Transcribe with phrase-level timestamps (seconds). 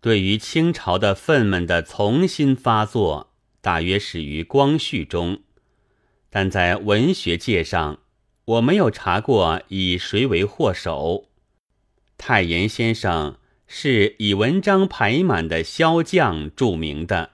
[0.00, 5.40] 对于清朝的愤懑的重新发作，大约始于光绪中，
[6.30, 7.98] 但在文学界上，
[8.44, 11.28] 我没有查过以谁为祸首。
[12.16, 17.30] 太炎先生是以文章排满的骁将著名的，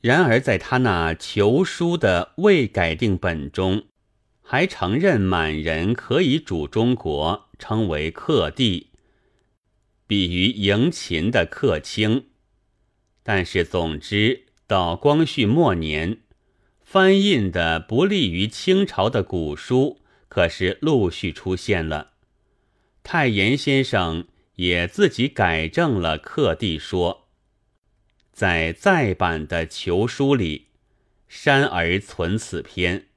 [0.00, 3.84] 然而在他那求书的未改定本中，
[4.42, 8.90] 还承认满人可以主中国，称为克帝。
[10.08, 12.30] 比于迎秦的客卿，
[13.22, 16.22] 但是总之到光绪末年，
[16.82, 20.00] 翻印的不利于清朝的古书，
[20.30, 22.12] 可是陆续出现了。
[23.02, 27.28] 太炎先生也自己改正了刻地说，
[28.32, 30.68] 在再版的求书里，
[31.28, 33.08] 删而存此篇。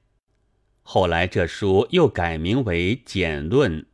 [0.82, 3.86] 后来这书又改名为简论，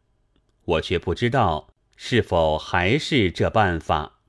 [0.64, 1.72] 我却不知道。
[2.00, 4.20] 是否还是这办法？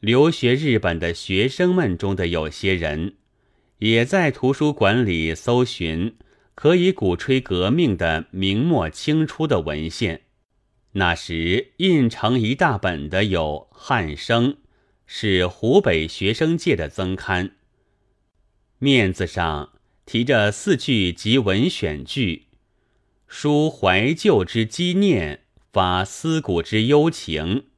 [0.00, 3.14] 留学日本的学生们中的有些人，
[3.78, 6.16] 也在图书馆里搜寻
[6.56, 10.22] 可以鼓吹革命的明末清初的文献。
[10.94, 14.54] 那时印成一大本的有《汉生》，
[15.06, 17.52] 是湖北学生界的增刊，
[18.80, 19.70] 面子上
[20.04, 22.48] 提着四句集文选句，
[23.30, 25.41] 抒怀旧之积念。
[25.72, 27.68] 发思古之幽情。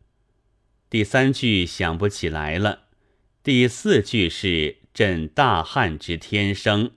[0.91, 2.87] 第三句想不起来了。
[3.45, 6.91] 第四句是朕大汉之天生，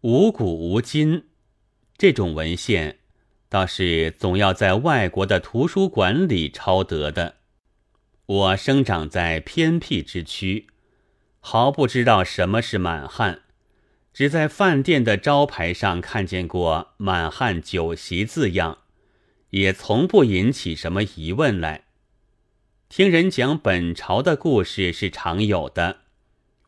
[0.00, 1.28] 无古无今。
[1.96, 2.98] 这种文献
[3.48, 7.36] 倒是总要在外国的图书馆里抄得的。
[8.26, 10.66] 我生长在偏僻之区，
[11.38, 13.42] 毫不知道什么是满汉，
[14.12, 18.78] 只在饭店的招牌上看见过“满汉酒席”字样。
[19.50, 21.84] 也从不引起什么疑问来。
[22.88, 25.98] 听人讲本朝的故事是常有的，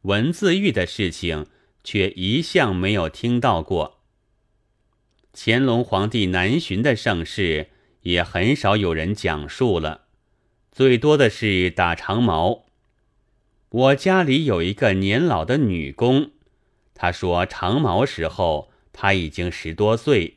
[0.02, 1.47] 文字狱的事情
[1.83, 3.98] 却一向没有听到过。
[5.32, 7.70] 乾隆皇帝南巡的盛世
[8.03, 10.03] 也很少有人讲述了，
[10.70, 12.66] 最多的是打长矛。
[13.70, 16.32] 我家里有一个年老的女工，
[16.94, 20.37] 她说长矛时候她已经十多岁，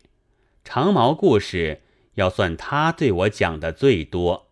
[0.63, 1.81] 长矛故事。
[2.15, 4.51] 要算他对我讲的最多，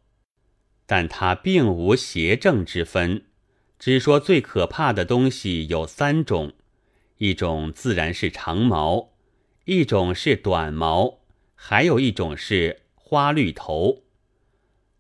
[0.86, 3.26] 但他并无邪正之分，
[3.80, 6.54] 只说最可怕的东西有三种：
[7.18, 9.10] 一种自然是长毛，
[9.66, 11.20] 一种是短毛，
[11.56, 14.04] 还有一种是花绿头。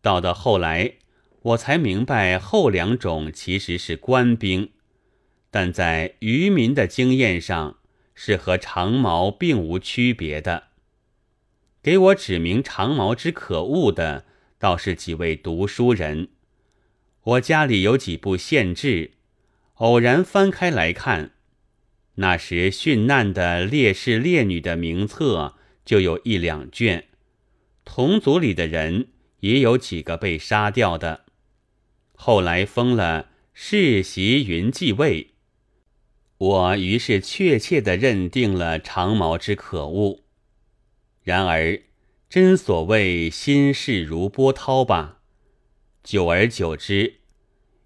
[0.01, 0.95] 到的后来，
[1.41, 4.71] 我才明白后两种其实是官兵，
[5.51, 7.77] 但在渔民的经验上
[8.15, 10.69] 是和长毛并无区别的。
[11.83, 14.23] 给我指明长矛之可恶的，
[14.57, 16.29] 倒是几位读书人。
[17.23, 19.11] 我家里有几部县志，
[19.75, 21.31] 偶然翻开来看，
[22.15, 27.09] 那时殉难的烈士烈女的名册就有一两卷，
[27.83, 29.09] 同族里的人
[29.41, 31.25] 也有几个被杀掉的。
[32.13, 35.31] 后来封了世袭云继位，
[36.37, 40.22] 我于是确切地认定了长矛之可恶。
[41.23, 41.79] 然而，
[42.29, 45.19] 真所谓心事如波涛吧。
[46.03, 47.19] 久而久之，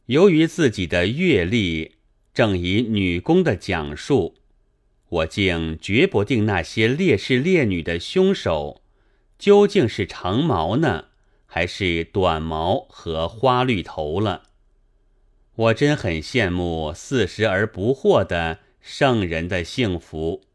[0.07, 1.97] 由于自己的阅历
[2.33, 4.35] 正以女工的讲述，
[5.09, 8.81] 我竟决不定那些烈士烈女的凶手
[9.37, 11.09] 究竟是长毛呢，
[11.45, 14.43] 还是短毛和花绿头了。
[15.53, 20.46] 我真很羡慕四十而不惑的圣人的幸福。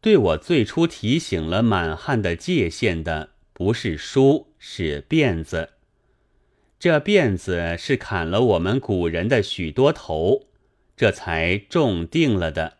[0.00, 5.70] 对我最初提醒了满汉的界限的，不是书，是辫子。
[6.78, 10.46] 这辫子是砍了我们古人的许多头，
[10.96, 12.78] 这才重定了的。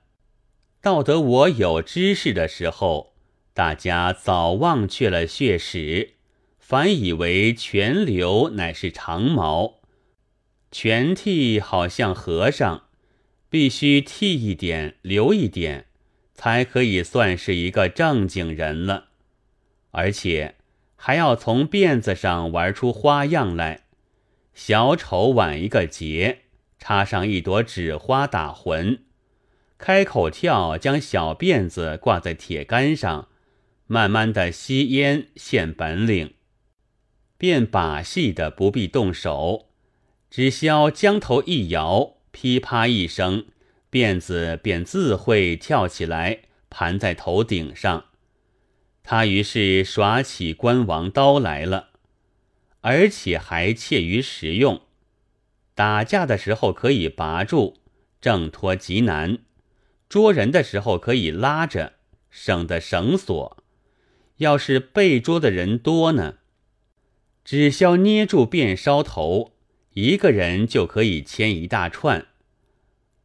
[0.81, 3.15] 到得我有知识的时候，
[3.53, 6.15] 大家早忘却了血史，
[6.61, 9.81] 反以为全留乃是长毛，
[10.71, 12.84] 全剃好像和尚，
[13.51, 15.88] 必须剃一点，留一点。
[16.39, 19.07] 才可以算是一个正经人了，
[19.91, 20.55] 而且
[20.95, 23.81] 还要从辫子上玩出花样来。
[24.55, 26.43] 小丑挽一个结，
[26.79, 29.01] 插上一朵纸花打魂，
[29.79, 33.27] 开口跳，将小辫子挂在铁杆上，
[33.89, 36.35] 慢慢的吸烟现本领，
[37.37, 39.71] 变把戏的不必动手，
[40.31, 43.47] 只消将头一摇，噼啪一声。
[43.91, 48.05] 辫子便自会跳起来，盘在头顶上。
[49.03, 51.89] 他于是耍起关王刀来了，
[52.83, 54.83] 而且还切于实用。
[55.75, 57.77] 打架的时候可以拔住，
[58.21, 59.39] 挣脱极难；
[60.09, 61.95] 捉人的时候可以拉着，
[62.31, 63.57] 省得绳索。
[64.37, 66.37] 要是被捉的人多呢，
[67.45, 69.55] 只消捏住便梢头，
[69.95, 72.28] 一个人就可以牵一大串。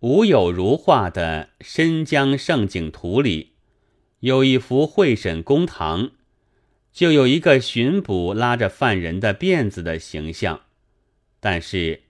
[0.04, 3.54] 吾有如画的《申江胜景图》里，
[4.20, 6.12] 有一幅会审公堂，
[6.92, 10.64] 就有一个巡捕拉着犯人的辫子的形象。
[11.40, 12.02] 但是，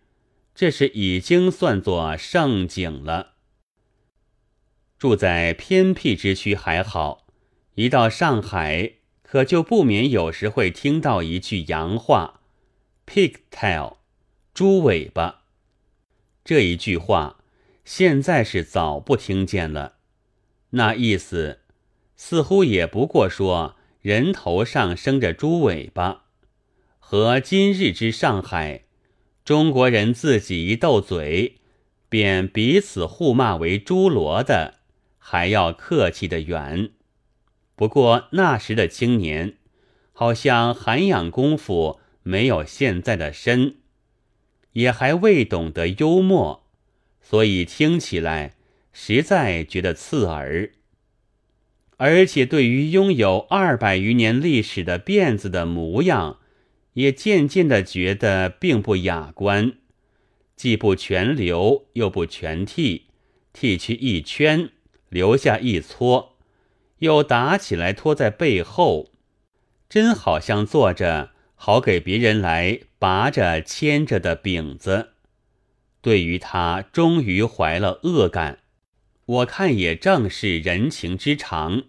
[0.56, 3.34] 这是已经算作盛景了。
[4.98, 7.28] 住在偏僻之区还好，
[7.75, 12.42] 一到上海，可就不免有时会听到一句洋话
[13.06, 13.98] ：“pigtail”，
[14.51, 15.44] 猪尾巴。
[16.44, 17.42] 这一句话。
[17.85, 19.95] 现在是早不听见了，
[20.71, 21.59] 那意思
[22.15, 26.24] 似乎也不过说人头上生着猪尾巴，
[26.97, 28.85] 和今日之上海，
[29.44, 31.57] 中国人自己一斗嘴，
[32.07, 34.75] 便彼此互骂为猪罗的，
[35.18, 36.91] 还要客气的远。
[37.75, 39.57] 不过那时的青年，
[40.13, 43.75] 好像涵养功夫没有现在的深，
[44.71, 46.62] 也还未懂得幽默。
[47.24, 48.54] 所以听起来
[48.92, 50.70] 实在觉得刺耳，
[51.98, 56.40] 而且对于拥有二百余年历史的辫子的模样，
[56.94, 59.74] 也渐渐的觉得并不雅观，
[60.56, 63.08] 既不全留又不全剃，
[63.52, 64.69] 剃去一圈，
[65.10, 66.34] 留下一撮，
[67.00, 69.12] 又打起来拖在背后，
[69.90, 75.12] 真好像坐着好给别人来拔着牵着的饼子。
[76.04, 78.60] 对于他，终于怀了恶感。
[79.26, 81.84] 我看也正是人情之常，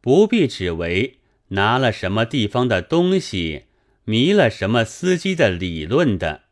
[0.00, 1.18] 不必只为
[1.48, 3.64] 拿了什么地方的东西，
[4.04, 6.44] 迷了什么司机的理论的。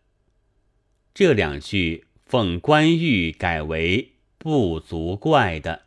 [1.15, 5.87] 这两句奉关羽改为不足怪的。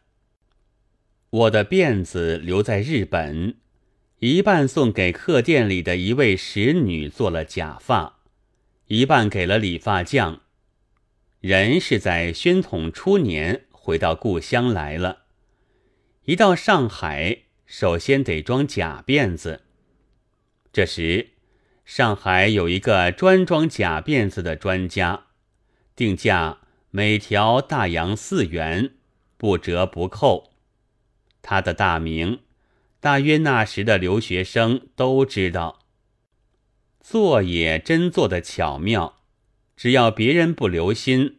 [1.30, 3.58] 我的辫子留在日本，
[4.18, 8.18] 一半送给客店里的一位使女做了假发，
[8.88, 10.42] 一半给了理发匠。
[11.42, 15.20] 人是在宣统初年回到故乡来了，
[16.26, 19.62] 一到上海，首先得装假辫子。
[20.74, 21.30] 这时，
[21.86, 25.28] 上海有一个专装假辫子的专家，
[25.96, 26.58] 定价
[26.92, 28.96] 每条大洋四元，
[29.38, 30.52] 不折不扣。
[31.42, 32.40] 他的大名，
[33.00, 35.80] 大约那时的留学生都知道。
[37.00, 39.19] 做也真做的巧妙。
[39.80, 41.38] 只要别人不留心，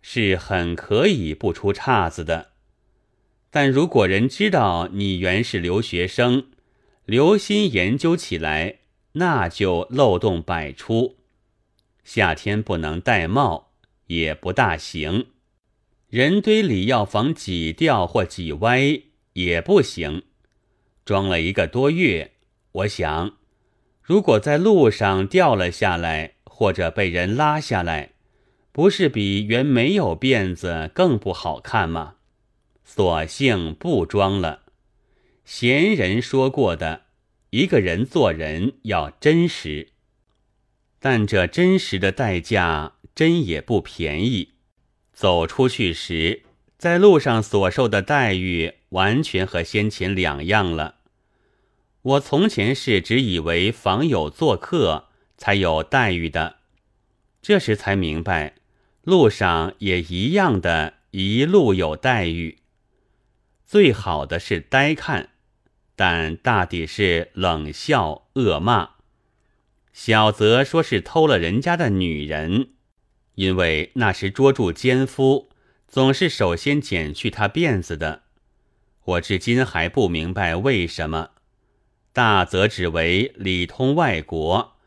[0.00, 2.52] 是很可以不出岔子的。
[3.50, 6.46] 但如果人知道你原是留学生，
[7.04, 8.78] 留心研究起来，
[9.12, 11.18] 那就漏洞百出。
[12.04, 13.72] 夏天不能戴帽，
[14.06, 15.26] 也不大行；
[16.08, 19.02] 人堆里要防挤掉或挤歪，
[19.34, 20.22] 也不行。
[21.04, 22.32] 装了一个多月，
[22.72, 23.36] 我想，
[24.00, 26.36] 如果在路上掉了下来。
[26.58, 28.14] 或者被人拉下来，
[28.72, 32.16] 不是比原没有辫子更不好看吗？
[32.84, 34.62] 索性不装了。
[35.44, 37.02] 贤人说过的，
[37.50, 39.90] 一个人做人要真实，
[40.98, 44.54] 但这真实的代价真也不便宜。
[45.12, 46.42] 走出去时，
[46.76, 50.96] 在路上所受的待遇完全和先前两样了。
[52.02, 55.04] 我从前是只以为访友做客。
[55.38, 56.56] 才有待遇的，
[57.40, 58.56] 这时才明白，
[59.02, 62.58] 路上也一样的，一路有待遇。
[63.64, 65.30] 最好的是呆看，
[65.94, 68.96] 但大抵是冷笑恶骂。
[69.92, 72.70] 小则说是偷了人家的女人，
[73.36, 75.50] 因为那时捉住奸夫，
[75.86, 78.22] 总是首先剪去他辫子的。
[79.04, 81.30] 我至今还不明白为什么。
[82.12, 84.77] 大则只为里通外国。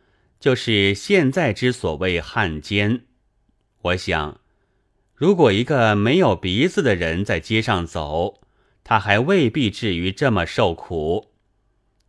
[0.41, 3.03] 就是现在之所谓汉奸，
[3.83, 4.41] 我想，
[5.13, 8.41] 如果一个没有鼻子的人在街上走，
[8.83, 11.27] 他还未必至于这么受苦。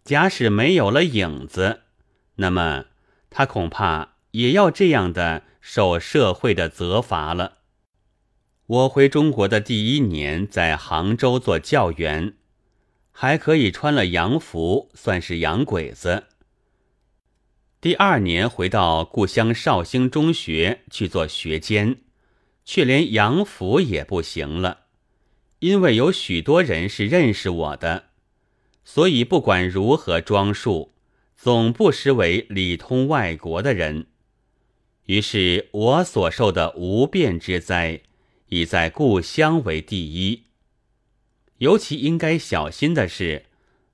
[0.03, 1.83] 假使没有了影子，
[2.37, 2.87] 那么
[3.29, 7.59] 他恐怕也要这样的受社会的责罚了。
[8.67, 12.33] 我回中国的第一年，在杭州做教员，
[13.11, 16.29] 还可以穿了洋服，算是洋鬼子。
[17.83, 21.97] 第二年回到故乡绍兴中学去做学监，
[22.65, 24.83] 却连洋服也不行了，
[25.59, 28.11] 因为有许多人是认识我的，
[28.85, 30.95] 所以不管如何装束，
[31.35, 34.07] 总不失为里通外国的人。
[35.07, 38.03] 于是我所受的无变之灾，
[38.51, 40.45] 已在故乡为第一。
[41.59, 43.47] 尤其应该小心的是，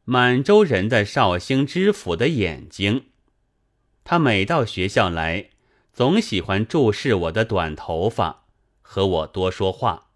[0.04, 3.04] 满洲人的绍兴知府的眼睛，
[4.10, 5.50] 他每到学校来，
[5.92, 8.44] 总喜欢注视我的短头发，
[8.80, 10.06] 和我多说话。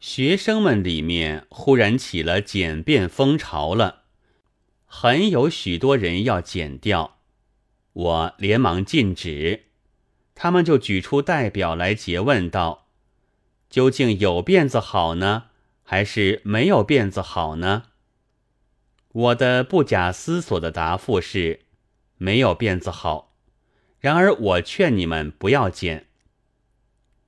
[0.00, 4.02] 学生们里面忽然起了剪辫风潮了，
[4.84, 7.18] 很有许多人要剪掉，
[7.92, 9.66] 我连忙禁止，
[10.34, 12.88] 他们就举出代表来诘问道
[13.70, 15.44] ：“究竟有辫子好呢，
[15.84, 17.84] 还是没有辫子好呢？”
[19.14, 21.60] 我的不假思索的答复是
[22.18, 23.34] ：“没有辫子好。”
[23.98, 26.06] 然而我劝你们不要剪。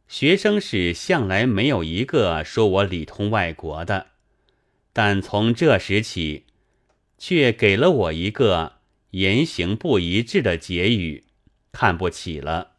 [0.06, 4.08] 学生是向来没有一个说我里通外国的，
[4.92, 6.46] 但从这时起，
[7.16, 8.78] 却给了我一个
[9.10, 11.24] 言行不一致的结语，
[11.72, 12.72] 看不起了。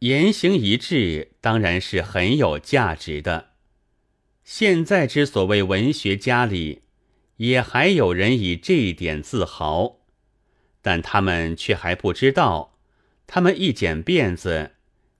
[0.00, 3.50] 言行一致当然是很有价值的。
[4.42, 6.82] 现在之所谓文学家里，
[7.36, 9.99] 也还有人以这一点自豪，
[10.82, 12.78] 但他们却还不知道，
[13.26, 14.72] 他们一剪辫子。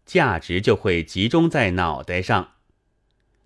[0.07, 2.55] 价值就会集中在脑袋上。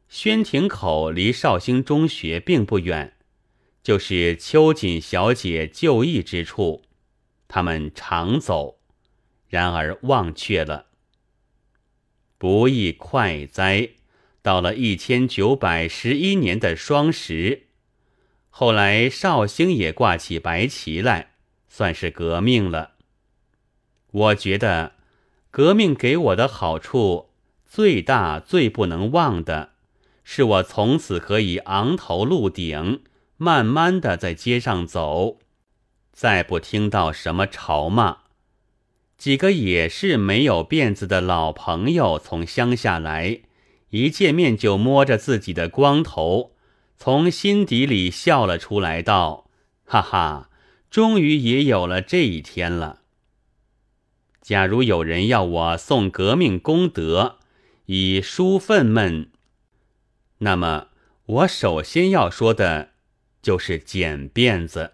[0.09, 3.14] 宣亭口离绍兴中学并不远，
[3.83, 6.85] 就是秋瑾小姐就义之处，
[7.49, 8.78] 他们常走，
[9.49, 10.87] 然而忘却了。
[12.38, 13.90] 不亦快哉！
[14.40, 17.66] 到了一千九百十一年的双十，
[18.49, 21.34] 后来绍兴也挂起白旗来，
[21.76, 22.93] 算是革命了。
[24.12, 24.93] 我觉得。
[25.50, 27.31] 革命给我的好处
[27.64, 29.75] 最大、最不能忘的，
[30.25, 33.04] 是我从此可以昂头露顶，
[33.37, 35.38] 慢慢的在街上走，
[36.12, 38.23] 再不听到什么嘲骂。
[39.16, 43.43] 几个也是没有辫子的老朋友从乡下来，
[43.90, 46.57] 一见面就摸着自己的光头，
[46.97, 49.49] 从心底里笑了出来，道
[49.87, 50.50] ：“哈哈，
[50.94, 53.00] 终于也有了这一天了。”
[54.40, 57.40] 假如有人要我送革命功德
[57.86, 59.26] 以书愤懑，
[60.38, 60.86] 那么
[61.26, 62.90] 我首先要说的
[63.42, 64.92] 就是剪辫子。